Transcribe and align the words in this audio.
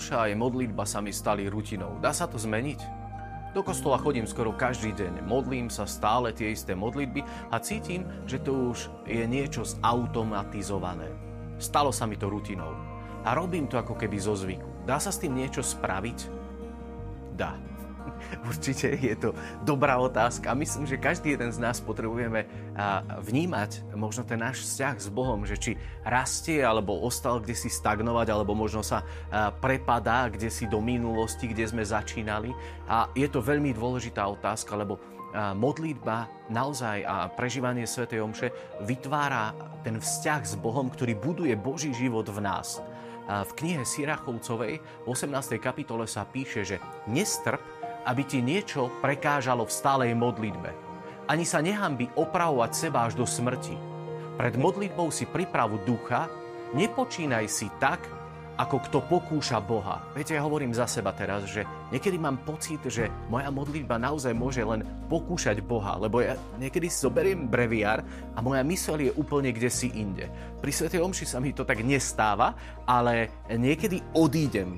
omša 0.00 0.24
a 0.24 0.32
jej 0.32 0.38
modlitba 0.40 0.88
sa 0.88 1.04
mi 1.04 1.12
stali 1.12 1.44
rutinou. 1.44 2.00
Dá 2.00 2.16
sa 2.16 2.24
to 2.24 2.40
zmeniť? 2.40 2.80
Do 3.52 3.60
kostola 3.60 4.00
chodím 4.00 4.24
skoro 4.24 4.56
každý 4.56 4.96
deň, 4.96 5.28
modlím 5.28 5.68
sa 5.68 5.84
stále 5.84 6.32
tie 6.32 6.56
isté 6.56 6.72
modlitby 6.72 7.20
a 7.52 7.60
cítim, 7.60 8.08
že 8.24 8.40
to 8.40 8.72
už 8.72 8.88
je 9.04 9.20
niečo 9.28 9.60
zautomatizované. 9.60 11.12
Stalo 11.60 11.92
sa 11.92 12.08
mi 12.08 12.16
to 12.16 12.32
rutinou. 12.32 12.72
A 13.28 13.36
robím 13.36 13.68
to 13.68 13.76
ako 13.76 13.92
keby 13.92 14.16
zo 14.16 14.32
zvyku. 14.32 14.88
Dá 14.88 14.96
sa 14.96 15.12
s 15.12 15.20
tým 15.20 15.36
niečo 15.36 15.60
spraviť? 15.60 16.18
Dá. 17.36 17.60
Určite 18.50 18.94
je 18.94 19.14
to 19.16 19.30
dobrá 19.62 19.98
otázka. 19.98 20.52
Myslím, 20.54 20.86
že 20.86 21.00
každý 21.00 21.34
jeden 21.34 21.50
z 21.50 21.58
nás 21.58 21.78
potrebujeme 21.78 22.46
vnímať 23.22 23.94
možno 23.94 24.26
ten 24.26 24.40
náš 24.40 24.66
vzťah 24.66 24.94
s 24.98 25.08
Bohom, 25.08 25.42
že 25.46 25.56
či 25.58 25.72
rastie 26.02 26.64
alebo 26.64 26.96
ostal 27.02 27.40
kde 27.40 27.54
si 27.56 27.68
stagnovať, 27.72 28.28
alebo 28.32 28.56
možno 28.56 28.80
sa 28.84 29.02
prepadá 29.60 30.28
kde 30.30 30.48
si 30.48 30.66
do 30.68 30.78
minulosti, 30.82 31.50
kde 31.50 31.66
sme 31.66 31.82
začínali. 31.86 32.52
A 32.90 33.10
je 33.14 33.28
to 33.28 33.44
veľmi 33.44 33.74
dôležitá 33.76 34.26
otázka, 34.26 34.74
lebo 34.76 34.98
modlitba 35.54 36.26
naozaj 36.50 37.06
a 37.06 37.30
prežívanie 37.30 37.86
Sv. 37.86 38.10
Omše 38.10 38.50
vytvára 38.82 39.54
ten 39.86 40.02
vzťah 40.02 40.42
s 40.42 40.54
Bohom, 40.58 40.90
ktorý 40.90 41.14
buduje 41.14 41.54
Boží 41.54 41.94
život 41.94 42.26
v 42.26 42.42
nás. 42.42 42.82
V 43.30 43.52
knihe 43.54 43.86
Sirachovcovej 43.86 44.82
v 44.82 45.06
18. 45.06 45.62
kapitole 45.62 46.10
sa 46.10 46.26
píše, 46.26 46.66
že 46.66 46.82
nestrp 47.06 47.62
aby 48.04 48.22
ti 48.24 48.40
niečo 48.40 48.88
prekážalo 49.00 49.64
v 49.66 49.76
stálej 49.76 50.12
modlitbe. 50.16 50.70
Ani 51.30 51.46
sa 51.46 51.62
nehambi 51.62 52.10
opravovať 52.18 52.70
seba 52.74 53.06
až 53.06 53.14
do 53.14 53.26
smrti. 53.28 53.76
Pred 54.34 54.54
modlitbou 54.56 55.12
si 55.12 55.28
pripravu 55.28 55.78
ducha, 55.84 56.26
nepočínaj 56.72 57.46
si 57.46 57.68
tak, 57.78 58.02
ako 58.60 58.76
kto 58.84 58.98
pokúša 59.08 59.56
Boha. 59.64 60.04
Viete, 60.12 60.36
ja 60.36 60.44
hovorím 60.44 60.76
za 60.76 60.84
seba 60.84 61.16
teraz, 61.16 61.48
že 61.48 61.64
niekedy 61.88 62.20
mám 62.20 62.44
pocit, 62.44 62.84
že 62.92 63.08
moja 63.32 63.48
modlitba 63.48 63.96
naozaj 63.96 64.36
môže 64.36 64.60
len 64.60 64.84
pokúšať 65.08 65.64
Boha, 65.64 65.96
lebo 65.96 66.20
ja 66.20 66.36
niekedy 66.60 66.92
zoberiem 66.92 67.48
breviár 67.48 68.04
a 68.36 68.38
moja 68.44 68.60
mysel 68.68 69.00
je 69.00 69.16
úplne 69.16 69.48
kde 69.56 69.72
si 69.72 69.88
inde. 69.96 70.28
Pri 70.60 70.76
Sv. 70.76 70.92
Omši 70.92 71.24
sa 71.24 71.40
mi 71.40 71.56
to 71.56 71.64
tak 71.64 71.80
nestáva, 71.80 72.52
ale 72.84 73.32
niekedy 73.48 74.04
odídem 74.12 74.76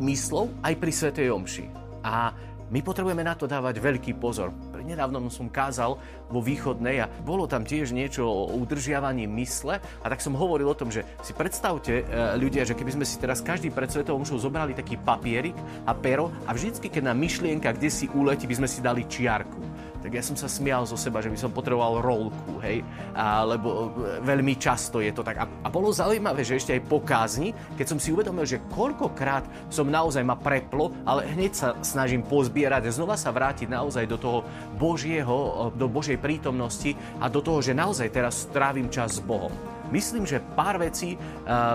myslou 0.00 0.48
aj 0.64 0.74
pri 0.80 0.92
Sv. 0.92 1.08
Omši. 1.12 1.66
A 2.00 2.32
my 2.70 2.80
potrebujeme 2.86 3.26
na 3.26 3.34
to 3.34 3.50
dávať 3.50 3.82
veľký 3.82 4.14
pozor. 4.22 4.54
Nedávno 4.80 5.22
som 5.30 5.50
kázal 5.50 5.98
vo 6.30 6.40
východnej 6.40 7.02
a 7.02 7.10
bolo 7.22 7.50
tam 7.50 7.66
tiež 7.66 7.90
niečo 7.90 8.26
o 8.26 8.54
udržiavaní 8.58 9.26
mysle 9.26 9.78
a 9.78 10.06
tak 10.06 10.22
som 10.22 10.38
hovoril 10.38 10.70
o 10.70 10.78
tom, 10.78 10.90
že 10.90 11.02
si 11.22 11.34
predstavte 11.34 12.02
e, 12.02 12.04
ľudia, 12.38 12.62
že 12.62 12.78
keby 12.78 12.98
sme 12.98 13.06
si 13.06 13.18
teraz 13.18 13.42
každý 13.42 13.70
pred 13.74 13.90
svetovou 13.90 14.22
omšou 14.22 14.38
zobrali 14.38 14.74
taký 14.74 14.98
papierik 14.98 15.54
a 15.86 15.92
pero 15.94 16.30
a 16.46 16.54
vždycky, 16.54 16.86
keď 16.90 17.10
na 17.10 17.14
myšlienka 17.14 17.74
kde 17.74 17.90
si 17.90 18.06
uleti, 18.10 18.46
by 18.46 18.62
sme 18.62 18.68
si 18.70 18.78
dali 18.82 19.06
čiarku 19.06 19.69
tak 20.00 20.16
ja 20.16 20.24
som 20.24 20.34
sa 20.36 20.48
smial 20.48 20.88
zo 20.88 20.96
seba, 20.96 21.20
že 21.20 21.28
by 21.28 21.38
som 21.38 21.52
potreboval 21.52 22.00
rolku, 22.00 22.56
hej, 22.64 22.80
a, 23.12 23.44
lebo 23.44 23.92
e, 24.00 24.24
veľmi 24.24 24.56
často 24.56 25.04
je 25.04 25.12
to 25.12 25.20
tak. 25.20 25.36
A, 25.36 25.44
a 25.44 25.68
bolo 25.68 25.92
zaujímavé, 25.92 26.40
že 26.40 26.56
ešte 26.56 26.72
aj 26.72 26.82
po 26.88 27.04
kázni, 27.04 27.52
keď 27.76 27.86
som 27.86 27.98
si 28.00 28.08
uvedomil, 28.10 28.48
že 28.48 28.64
koľkokrát 28.72 29.44
som 29.68 29.92
naozaj 29.92 30.24
ma 30.24 30.40
preplo, 30.40 30.92
ale 31.04 31.28
hneď 31.36 31.52
sa 31.52 31.68
snažím 31.84 32.24
pozbierať, 32.24 32.88
znova 32.88 33.20
sa 33.20 33.28
vrátiť 33.28 33.68
naozaj 33.68 34.08
do 34.08 34.16
toho 34.16 34.38
Božieho, 34.80 35.70
e, 35.70 35.76
do 35.76 35.86
Božej 35.86 36.16
prítomnosti 36.16 36.96
a 37.20 37.28
do 37.28 37.44
toho, 37.44 37.60
že 37.60 37.76
naozaj 37.76 38.08
teraz 38.08 38.48
strávim 38.48 38.88
čas 38.88 39.20
s 39.20 39.24
Bohom. 39.24 39.52
Myslím, 39.90 40.22
že 40.22 40.38
pár 40.54 40.78
vecí, 40.78 41.18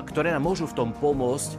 ktoré 0.08 0.32
nám 0.32 0.48
môžu 0.48 0.72
v 0.72 0.78
tom 0.80 0.96
pomôcť, 0.96 1.52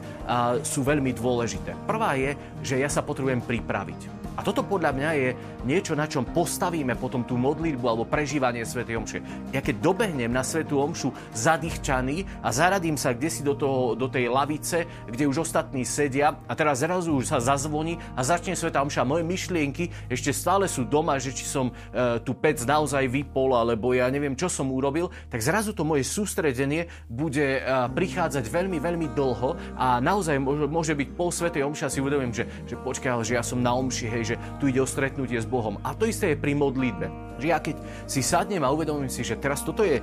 sú 0.65 0.81
veľmi 0.81 1.13
dôležité. 1.13 1.77
Prvá 1.85 2.17
je, 2.17 2.33
že 2.65 2.81
ja 2.81 2.89
sa 2.89 3.05
potrebujem 3.05 3.45
pripraviť. 3.45 4.26
A 4.37 4.45
toto 4.45 4.61
podľa 4.61 4.93
mňa 4.93 5.11
je 5.17 5.29
niečo, 5.65 5.97
na 5.97 6.05
čom 6.05 6.29
postavíme 6.29 6.93
potom 7.01 7.25
tú 7.25 7.41
modlitbu 7.41 7.85
alebo 7.89 8.05
prežívanie 8.05 8.69
Sv. 8.69 8.85
Omše. 8.85 9.51
Ja 9.51 9.65
keď 9.65 9.81
dobehnem 9.81 10.29
na 10.29 10.45
Sv. 10.45 10.69
Omšu 10.69 11.11
zadýchčaný 11.33 12.45
a 12.45 12.53
zaradím 12.53 13.01
sa 13.01 13.17
kde 13.17 13.29
si 13.33 13.41
do, 13.41 13.57
toho, 13.57 13.97
do 13.97 14.13
tej 14.13 14.29
lavice, 14.29 14.85
kde 15.09 15.25
už 15.25 15.49
ostatní 15.49 15.89
sedia 15.89 16.37
a 16.45 16.53
teraz 16.53 16.85
zrazu 16.85 17.17
už 17.17 17.33
sa 17.33 17.41
zazvoní 17.41 17.97
a 18.13 18.21
začne 18.21 18.53
Sv. 18.53 18.69
Omša. 18.69 19.09
Moje 19.09 19.25
myšlienky 19.25 19.89
ešte 20.13 20.37
stále 20.37 20.69
sú 20.69 20.85
doma, 20.85 21.17
že 21.17 21.33
či 21.33 21.49
som 21.49 21.73
e, 21.73 21.73
tú 22.21 22.37
pec 22.37 22.61
naozaj 22.61 23.09
vypol 23.09 23.57
alebo 23.57 23.97
ja 23.97 24.13
neviem, 24.13 24.37
čo 24.37 24.53
som 24.53 24.69
urobil, 24.69 25.09
tak 25.33 25.41
zrazu 25.41 25.73
to 25.73 25.81
moje 25.81 26.05
sústredenie 26.05 26.93
bude 27.09 27.59
e, 27.59 27.61
prichádzať 27.89 28.45
veľmi, 28.53 28.77
veľmi 28.77 29.09
dlho 29.17 29.81
a 29.81 29.97
naozaj 30.05 30.37
môže, 30.37 30.67
môže 30.69 30.93
byť 30.93 31.09
pol 31.17 31.33
Sv. 31.33 31.49
Omša 31.57 31.89
si 31.89 32.05
uvedomím, 32.05 32.37
že, 32.37 32.45
že 32.69 32.77
počkaj, 32.77 33.25
že 33.25 33.41
ja 33.41 33.43
som 33.43 33.65
na 33.65 33.73
Omši, 33.73 34.07
hej, 34.13 34.26
že 34.27 34.35
tu 34.59 34.67
ide 34.67 34.83
o 34.83 34.89
stretnutie 34.89 35.39
s 35.39 35.47
Bohom. 35.47 35.79
A 35.87 35.95
to 35.95 36.11
isté 36.11 36.35
je 36.35 36.43
pri 36.43 36.59
modlitbe. 36.59 37.26
Že 37.37 37.47
ja 37.47 37.59
keď 37.61 37.77
si 38.09 38.21
sadnem 38.21 38.63
a 38.65 38.73
uvedomím 38.73 39.13
si, 39.13 39.23
že 39.23 39.39
teraz 39.39 39.63
toto 39.63 39.85
je 39.85 40.01
e, 40.01 40.03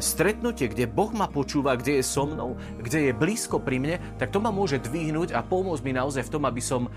stretnutie, 0.00 0.68
kde 0.68 0.88
Boh 0.88 1.12
ma 1.12 1.28
počúva, 1.28 1.76
kde 1.76 2.00
je 2.00 2.04
so 2.04 2.24
mnou, 2.26 2.56
kde 2.80 3.10
je 3.10 3.12
blízko 3.12 3.60
pri 3.60 3.76
mne, 3.78 3.96
tak 4.16 4.32
to 4.32 4.40
ma 4.40 4.48
môže 4.48 4.80
dvihnúť 4.80 5.36
a 5.36 5.44
pomôcť 5.44 5.84
mi 5.84 5.92
naozaj 5.94 6.26
v 6.26 6.32
tom, 6.32 6.42
aby 6.48 6.62
som 6.62 6.86
e, 6.86 6.90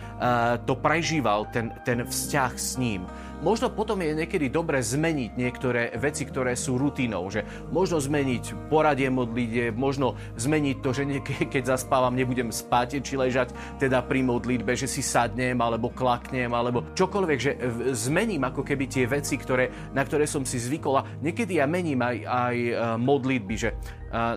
to 0.64 0.74
prežíval, 0.80 1.46
ten, 1.52 1.76
ten 1.84 2.08
vzťah 2.08 2.52
s 2.56 2.80
ním. 2.80 3.04
Možno 3.44 3.68
potom 3.68 4.00
je 4.00 4.16
niekedy 4.16 4.48
dobre 4.48 4.80
zmeniť 4.80 5.36
niektoré 5.36 5.92
veci, 6.00 6.24
ktoré 6.24 6.56
sú 6.56 6.80
rutinou, 6.80 7.28
že 7.28 7.44
možno 7.76 8.00
zmeniť 8.00 8.72
poradie 8.72 9.12
modlite, 9.12 9.76
možno 9.76 10.16
zmeniť 10.40 10.76
to, 10.80 10.90
že 10.96 11.04
niekedy, 11.04 11.44
keď 11.60 11.76
zaspávam, 11.76 12.16
nebudem 12.16 12.56
spať 12.56 13.04
či 13.04 13.20
ležať 13.20 13.52
teda 13.84 14.00
pri 14.08 14.24
modlitbe, 14.24 14.80
že 14.80 14.88
si 14.88 15.04
sadnem 15.04 15.60
alebo 15.60 15.92
klaknem 15.92 16.56
alebo 16.56 16.88
čokoľvek, 16.96 17.40
že 17.44 17.52
zmením 17.92 18.48
ako 18.48 18.64
keby 18.64 18.88
tie 18.88 19.12
veci, 19.12 19.36
ktoré, 19.36 19.73
na 19.92 20.02
ktoré 20.06 20.30
som 20.30 20.46
si 20.46 20.62
zvykol 20.62 21.02
a 21.02 21.08
niekedy 21.22 21.58
ja 21.60 21.66
mením 21.68 22.02
aj, 22.02 22.18
aj 22.26 22.56
e, 22.58 22.74
modlitby, 23.00 23.56
že 23.58 23.70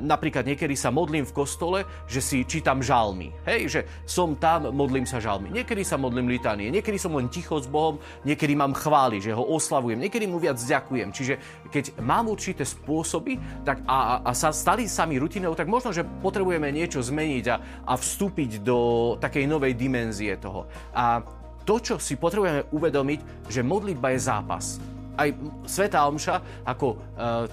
napríklad 0.01 0.49
niekedy 0.49 0.73
sa 0.73 0.89
modlím 0.89 1.29
v 1.29 1.37
kostole, 1.37 1.79
že 2.09 2.25
si 2.25 2.49
čítam 2.49 2.81
žalmy. 2.81 3.29
Hej, 3.45 3.61
že 3.69 3.81
som 4.09 4.33
tam, 4.33 4.73
modlím 4.73 5.05
sa 5.05 5.21
žalmy. 5.21 5.53
Niekedy 5.53 5.85
sa 5.85 6.01
modlím 6.01 6.33
litánie, 6.33 6.73
niekedy 6.73 6.97
som 6.97 7.13
len 7.13 7.29
ticho 7.29 7.61
s 7.61 7.69
Bohom, 7.69 8.01
niekedy 8.25 8.57
mám 8.57 8.73
chváli, 8.73 9.21
že 9.21 9.37
ho 9.37 9.45
oslavujem, 9.45 10.01
niekedy 10.01 10.25
mu 10.25 10.41
viac 10.41 10.57
ďakujem. 10.57 11.13
Čiže 11.13 11.35
keď 11.69 11.85
mám 12.01 12.33
určité 12.33 12.65
spôsoby 12.65 13.37
tak 13.69 13.85
a, 13.85 14.25
a 14.25 14.33
sa 14.33 14.49
stali 14.49 14.89
sami 14.89 15.21
rutinou, 15.21 15.53
tak 15.53 15.69
možno, 15.69 15.93
že 15.93 16.09
potrebujeme 16.25 16.73
niečo 16.73 17.05
zmeniť 17.05 17.45
a, 17.53 17.57
a 17.85 17.93
vstúpiť 18.01 18.65
do 18.65 18.79
takej 19.21 19.45
novej 19.45 19.77
dimenzie 19.77 20.41
toho. 20.41 20.65
A 20.97 21.21
to, 21.69 21.83
čo 21.83 21.95
si 22.01 22.17
potrebujeme 22.17 22.73
uvedomiť, 22.73 23.51
že 23.53 23.61
modlitba 23.61 24.15
je 24.17 24.21
zápas. 24.23 24.96
Aj 25.17 25.29
Sveta 25.65 26.05
Omša 26.07 26.65
ako 26.69 26.87
uh, 26.93 26.99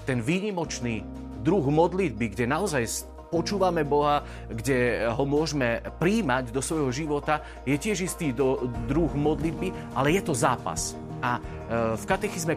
ten 0.04 0.20
výnimočný 0.20 1.00
druh 1.44 1.64
modlitby, 1.68 2.32
kde 2.32 2.48
naozaj 2.48 3.08
počúvame 3.34 3.82
Boha, 3.82 4.22
kde 4.46 5.10
ho 5.10 5.24
môžeme 5.26 5.82
príjmať 5.98 6.54
do 6.54 6.62
svojho 6.62 6.94
života, 6.94 7.42
je 7.66 7.74
tiež 7.74 8.06
istý 8.06 8.30
do, 8.30 8.70
druh 8.86 9.10
modlitby, 9.10 9.74
ale 9.98 10.14
je 10.14 10.22
to 10.22 10.32
zápas. 10.38 10.94
A 11.24 11.40
e, 11.40 11.42
v 11.96 12.04
katechizme 12.04 12.52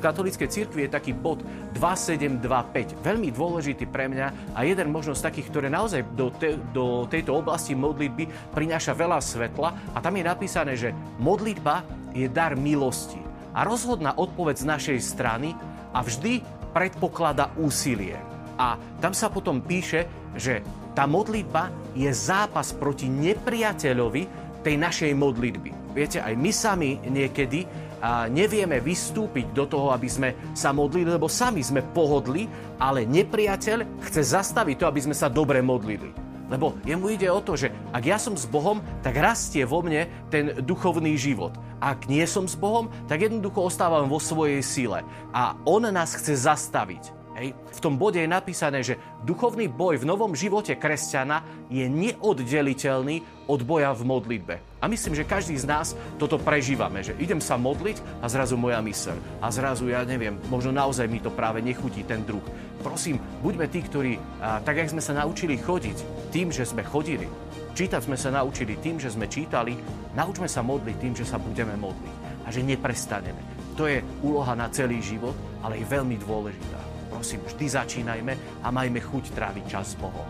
katolíckej 0.00 0.46
cirkvi 0.46 0.86
je 0.86 0.94
taký 0.94 1.12
bod 1.12 1.42
2725, 1.74 3.02
veľmi 3.02 3.28
dôležitý 3.34 3.84
pre 3.90 4.06
mňa 4.08 4.56
a 4.56 4.62
jeden 4.62 4.94
možno 4.94 5.12
z 5.12 5.26
takých, 5.26 5.50
ktoré 5.50 5.68
naozaj 5.68 6.06
do, 6.14 6.30
te, 6.30 6.56
do 6.70 7.04
tejto 7.10 7.34
oblasti 7.34 7.74
modlitby 7.74 8.54
prináša 8.54 8.94
veľa 8.94 9.18
svetla 9.18 9.92
a 9.92 9.98
tam 9.98 10.14
je 10.16 10.24
napísané, 10.24 10.72
že 10.78 10.94
modlitba 11.18 11.82
je 12.14 12.30
dar 12.30 12.54
milosti 12.54 13.31
a 13.52 13.64
rozhodná 13.64 14.16
odpoveď 14.16 14.56
z 14.60 14.68
našej 14.68 14.98
strany 15.00 15.56
a 15.92 16.00
vždy 16.00 16.40
predpoklada 16.72 17.52
úsilie. 17.60 18.16
A 18.56 18.76
tam 19.00 19.12
sa 19.12 19.28
potom 19.28 19.60
píše, 19.60 20.08
že 20.36 20.64
tá 20.92 21.08
modlitba 21.08 21.72
je 21.96 22.08
zápas 22.12 22.72
proti 22.72 23.08
nepriateľovi 23.08 24.22
tej 24.60 24.74
našej 24.76 25.12
modlitby. 25.16 25.96
Viete, 25.96 26.24
aj 26.24 26.34
my 26.36 26.50
sami 26.52 26.96
niekedy 27.04 27.68
a 28.02 28.26
nevieme 28.26 28.82
vystúpiť 28.82 29.54
do 29.54 29.62
toho, 29.70 29.94
aby 29.94 30.10
sme 30.10 30.34
sa 30.58 30.74
modlili, 30.74 31.06
lebo 31.06 31.30
sami 31.30 31.62
sme 31.62 31.86
pohodli, 31.94 32.50
ale 32.82 33.06
nepriateľ 33.06 34.02
chce 34.02 34.34
zastaviť 34.34 34.76
to, 34.82 34.84
aby 34.90 35.00
sme 35.06 35.14
sa 35.14 35.30
dobre 35.30 35.62
modlili. 35.62 36.31
Lebo 36.52 36.76
jemu 36.84 37.16
ide 37.16 37.32
o 37.32 37.40
to, 37.40 37.56
že 37.56 37.72
ak 37.96 38.04
ja 38.04 38.20
som 38.20 38.36
s 38.36 38.44
Bohom, 38.44 38.84
tak 39.00 39.16
rastie 39.16 39.64
vo 39.64 39.80
mne 39.80 40.04
ten 40.28 40.52
duchovný 40.60 41.16
život. 41.16 41.56
Ak 41.80 42.04
nie 42.12 42.28
som 42.28 42.44
s 42.44 42.52
Bohom, 42.52 42.92
tak 43.08 43.24
jednoducho 43.24 43.72
ostávam 43.72 44.12
vo 44.12 44.20
svojej 44.20 44.60
sile. 44.60 45.00
A 45.32 45.56
on 45.64 45.88
nás 45.88 46.12
chce 46.12 46.36
zastaviť. 46.36 47.21
Hej. 47.42 47.58
V 47.74 47.82
tom 47.82 47.98
bode 47.98 48.22
je 48.22 48.30
napísané, 48.30 48.86
že 48.86 48.94
duchovný 49.26 49.66
boj 49.66 49.98
v 49.98 50.06
novom 50.06 50.30
živote 50.30 50.78
kresťana 50.78 51.66
je 51.66 51.82
neoddeliteľný 51.90 53.18
od 53.50 53.66
boja 53.66 53.90
v 53.90 54.06
modlitbe. 54.06 54.54
A 54.78 54.86
myslím, 54.86 55.18
že 55.18 55.26
každý 55.26 55.58
z 55.58 55.66
nás 55.66 55.98
toto 56.22 56.38
prežívame, 56.38 57.02
že 57.02 57.18
idem 57.18 57.42
sa 57.42 57.58
modliť 57.58 58.22
a 58.22 58.30
zrazu 58.30 58.54
moja 58.54 58.78
mysel. 58.86 59.18
A 59.42 59.50
zrazu, 59.50 59.90
ja 59.90 60.06
neviem, 60.06 60.38
možno 60.46 60.70
naozaj 60.70 61.10
mi 61.10 61.18
to 61.18 61.34
práve 61.34 61.58
nechutí 61.58 62.06
ten 62.06 62.22
druh. 62.22 62.46
Prosím, 62.78 63.18
buďme 63.42 63.66
tí, 63.66 63.82
ktorí, 63.82 64.22
a, 64.38 64.62
tak 64.62 64.78
jak 64.78 64.94
sme 64.94 65.02
sa 65.02 65.10
naučili 65.18 65.58
chodiť, 65.58 66.30
tým, 66.30 66.54
že 66.54 66.62
sme 66.62 66.86
chodili. 66.86 67.26
Čítať 67.74 68.06
sme 68.06 68.14
sa 68.14 68.30
naučili 68.30 68.78
tým, 68.78 69.02
že 69.02 69.10
sme 69.10 69.26
čítali. 69.26 69.74
Naučme 70.14 70.46
sa 70.46 70.62
modliť 70.62 70.96
tým, 71.02 71.14
že 71.18 71.26
sa 71.26 71.42
budeme 71.42 71.74
modliť. 71.74 72.46
A 72.46 72.54
že 72.54 72.62
neprestaneme. 72.62 73.42
To 73.74 73.90
je 73.90 73.98
úloha 74.22 74.54
na 74.54 74.70
celý 74.70 75.02
život, 75.02 75.34
ale 75.66 75.82
je 75.82 75.90
veľmi 75.90 76.22
dôležitá 76.22 76.91
prosím, 77.22 77.46
vždy 77.46 77.66
začínajme 77.70 78.34
a 78.66 78.68
majme 78.74 78.98
chuť 78.98 79.30
tráviť 79.30 79.64
čas 79.70 79.94
s 79.94 80.00
Bohom. 80.02 80.26